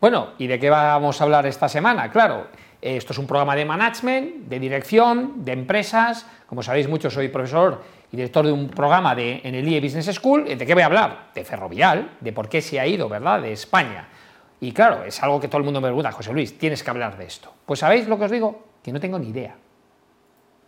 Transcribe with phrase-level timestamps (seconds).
[0.00, 2.08] Bueno, ¿y de qué vamos a hablar esta semana?
[2.08, 2.46] Claro,
[2.80, 6.24] esto es un programa de management, de dirección, de empresas.
[6.46, 10.14] Como sabéis mucho, soy profesor y director de un programa de, en el IE Business
[10.14, 10.44] School.
[10.44, 11.30] ¿De qué voy a hablar?
[11.34, 14.06] De Ferrovial, de por qué se ha ido, ¿verdad?, de España.
[14.60, 17.18] Y claro, es algo que todo el mundo me pregunta, José Luis, tienes que hablar
[17.18, 17.52] de esto.
[17.66, 18.66] Pues ¿sabéis lo que os digo?
[18.84, 19.56] Que no tengo ni idea.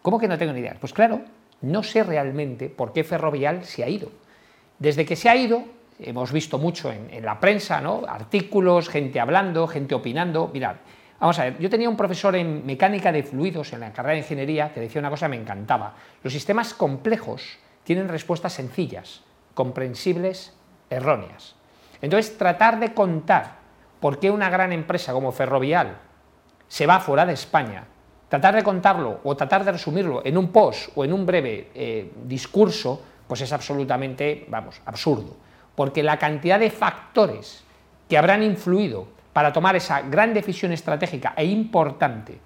[0.03, 0.77] ¿Cómo que no tengo ni idea?
[0.81, 1.21] Pues claro,
[1.61, 4.11] no sé realmente por qué Ferrovial se ha ido.
[4.81, 5.63] Desde que se ha ido,
[6.03, 8.03] hemos visto mucho en, la prensa, ¿no?
[8.09, 10.51] artículos, gente hablando, gente opinando.
[10.53, 10.77] Mirad,
[11.19, 14.21] vamos a ver, yo tenía un profesor en mecánica de fluidos en la carrera de
[14.21, 15.95] ingeniería que decía una cosa que me encantaba.
[16.23, 19.23] Los sistemas complejos tienen respuestas sencillas,
[19.55, 20.55] comprensibles,
[20.89, 21.55] erróneas.
[22.03, 23.59] Entonces, tratar de contar
[24.01, 25.99] por qué una gran empresa como Ferrovial
[26.69, 27.85] se va fuera de España,
[28.29, 32.13] tratar de contarlo o tratar de resumirlo en un post o en un breve eh,
[32.25, 37.65] discurso, pues es absolutamente, vamos, absurdo porque la cantidad de factores
[38.09, 42.41] que habrán influido para tomar esa gran decisión estratégica e importante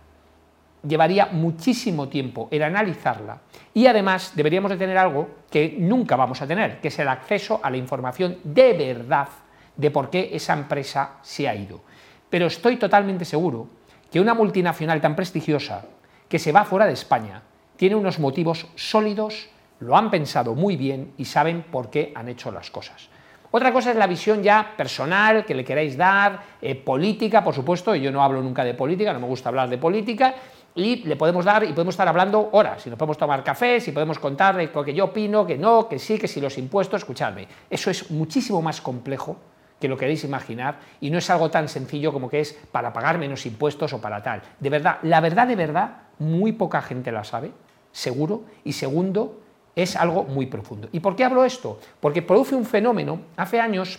[0.87, 3.41] llevaría muchísimo tiempo el analizarla
[3.73, 7.61] y además deberíamos de tener algo que nunca vamos a tener, que es el acceso
[7.63, 9.29] a la información de verdad
[9.77, 11.81] de por qué esa empresa se ha ido.
[12.29, 13.69] Pero estoy totalmente seguro
[14.11, 15.87] que una multinacional tan prestigiosa
[16.29, 17.43] que se va fuera de España
[17.77, 19.49] tiene unos motivos sólidos,
[19.81, 23.09] lo han pensado muy bien y saben por qué han hecho las cosas.
[23.57, 27.95] Otra cosa es la visión ya personal que le queráis dar, eh, política, por supuesto,
[27.95, 30.35] yo no hablo nunca de política, no me gusta hablar de política,
[30.75, 33.93] y le podemos dar y podemos estar hablando horas, si nos podemos tomar café, si
[33.93, 37.47] podemos contarle lo que yo opino, que no, que sí, que si los impuestos, escuchadme,
[37.71, 39.37] eso es muchísimo más complejo
[39.79, 43.19] que lo queréis imaginar y no es algo tan sencillo como que es para pagar
[43.19, 44.43] menos impuestos o para tal.
[44.59, 47.53] De verdad, la verdad de verdad, muy poca gente la sabe,
[47.93, 49.44] seguro, y segundo,
[49.77, 50.89] es algo muy profundo.
[50.93, 51.79] ¿Y por qué hablo esto?
[52.01, 53.99] Porque produce un fenómeno, hace años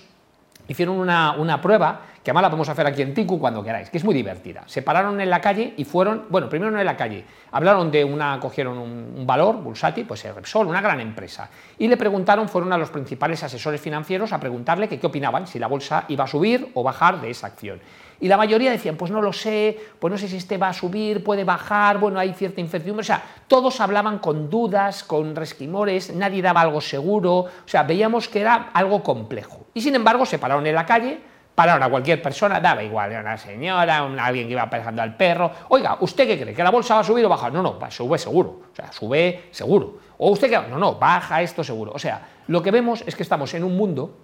[0.68, 4.04] hicieron una, prueba, que además la podemos hacer aquí en Tiku cuando queráis, que es
[4.04, 4.64] muy divertida.
[4.66, 8.04] Se pararon en la calle y fueron, bueno, primero no en la calle, hablaron de
[8.04, 12.74] una, cogieron un, valor, Bulsati, pues el Repsol, una gran empresa, y le preguntaron, fueron
[12.74, 16.28] a los principales asesores financieros a preguntarle que qué opinaban, si la bolsa iba a
[16.28, 17.80] subir o bajar de esa acción.
[18.20, 20.74] Y la mayoría decían, pues no lo sé, pues no sé si este va a
[20.74, 23.02] subir, puede bajar, bueno, hay cierta incertidumbre.
[23.02, 28.28] O sea, todos hablaban con dudas, con resquimores, nadie daba algo seguro, o sea, veíamos
[28.28, 29.68] que era algo complejo.
[29.76, 31.20] Y sin embargo, se pararon en la calle,
[31.56, 35.50] pararon a cualquier persona, daba igual, era una señora, alguien que iba pescando al perro.
[35.70, 36.54] Oiga, ¿usted qué cree?
[36.54, 37.54] ¿Que la bolsa va a subir o bajar?
[37.54, 40.00] No, no, sube seguro, o sea, sube seguro.
[40.18, 41.92] O usted que no, no, baja esto seguro.
[41.94, 44.18] O sea, lo que vemos es que estamos en un mundo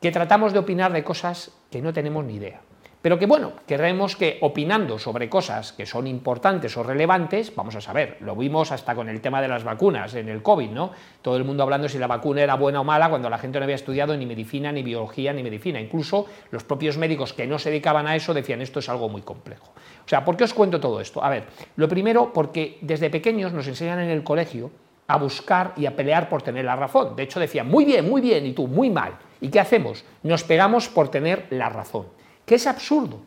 [0.00, 2.60] que tratamos de opinar de cosas que no tenemos ni idea.
[3.00, 7.80] Pero que bueno, queremos que opinando sobre cosas que son importantes o relevantes, vamos a
[7.80, 10.90] saber, lo vimos hasta con el tema de las vacunas en el COVID, ¿no?
[11.22, 13.64] Todo el mundo hablando si la vacuna era buena o mala cuando la gente no
[13.64, 15.80] había estudiado ni medicina, ni biología, ni medicina.
[15.80, 19.22] Incluso los propios médicos que no se dedicaban a eso decían esto es algo muy
[19.22, 19.72] complejo.
[20.04, 21.22] O sea, ¿por qué os cuento todo esto?
[21.22, 21.44] A ver,
[21.76, 24.72] lo primero porque desde pequeños nos enseñan en el colegio
[25.06, 27.14] a buscar y a pelear por tener la razón.
[27.14, 29.12] De hecho decían, muy bien, muy bien, y tú, muy mal.
[29.40, 30.04] ¿Y qué hacemos?
[30.24, 33.20] Nos pegamos por tener la razón que es absurdo.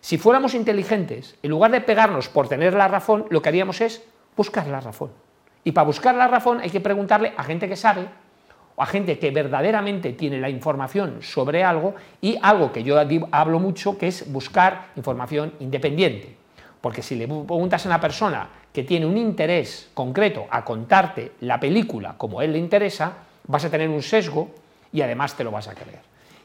[0.00, 4.02] Si fuéramos inteligentes, en lugar de pegarnos por tener la razón, lo que haríamos es
[4.36, 5.10] buscar la razón.
[5.64, 8.08] Y para buscar la razón hay que preguntarle a gente que sabe
[8.74, 12.96] o a gente que verdaderamente tiene la información sobre algo y algo que yo
[13.32, 16.34] hablo mucho, que es buscar información independiente.
[16.80, 21.60] Porque si le preguntas a una persona que tiene un interés concreto a contarte la
[21.60, 23.12] película como a él le interesa,
[23.46, 24.48] vas a tener un sesgo
[24.90, 26.00] y además te lo vas a creer.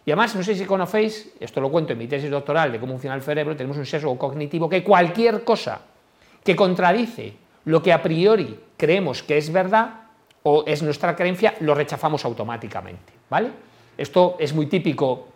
[0.06, 2.94] Y además, no sé si conocéis, esto lo cuento en mi tesis doctoral de cómo
[2.94, 5.82] funciona el cerebro, tenemos un sesgo cognitivo que cualquier cosa
[6.44, 7.34] que contradice
[7.66, 10.02] lo que a priori creemos que es verdad
[10.44, 13.50] o es nuestra creencia, lo rechazamos automáticamente, ¿vale?
[13.98, 15.28] Esto es muy típico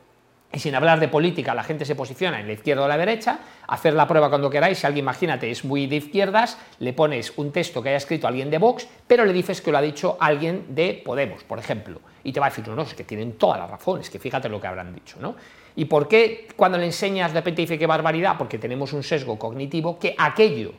[0.51, 3.39] y sin hablar de política, la gente se posiciona en la izquierda o la derecha,
[3.67, 7.51] hacer la prueba cuando queráis, si alguien, imagínate, es muy de izquierdas, le pones un
[7.51, 10.65] texto que haya escrito alguien de Vox, pero le dices que lo ha dicho alguien
[10.69, 13.59] de Podemos, por ejemplo, y te va a decir, no, no, es que tienen todas
[13.59, 15.35] las razones, que fíjate lo que habrán dicho, ¿no?
[15.75, 18.35] ¿Y por qué cuando le enseñas de repente dice qué barbaridad?
[18.37, 20.73] Porque tenemos un sesgo cognitivo que aquello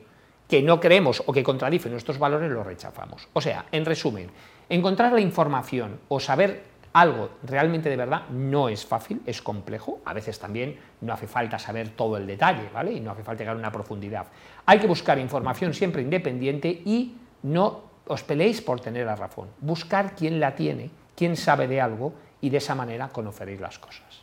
[0.49, 3.29] que no creemos o que contradice nuestros valores lo rechazamos.
[3.35, 4.31] O sea, en resumen,
[4.69, 10.13] encontrar la información o saber algo realmente de verdad no es fácil, es complejo, a
[10.13, 12.93] veces también no hace falta saber todo el detalle, ¿vale?
[12.93, 14.27] Y no hace falta llegar a una profundidad.
[14.67, 19.49] Hay que buscar información siempre independiente y no os peleéis por tener la razón.
[19.61, 24.23] Buscar quién la tiene, quién sabe de algo y de esa manera conoceréis las cosas.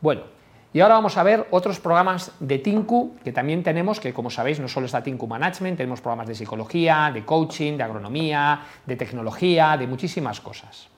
[0.00, 0.22] Bueno,
[0.72, 4.60] y ahora vamos a ver otros programas de Tinku que también tenemos, que como sabéis
[4.60, 9.76] no solo está Tinku Management, tenemos programas de psicología, de coaching, de agronomía, de tecnología,
[9.78, 10.88] de muchísimas cosas.